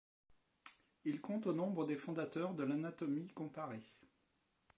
Il 1.05 1.21
compte 1.21 1.45
au 1.45 1.53
nombre 1.53 1.85
des 1.85 1.95
fondateurs 1.95 2.55
de 2.55 2.63
l'anatomie 2.63 3.27
comparée. 3.35 3.83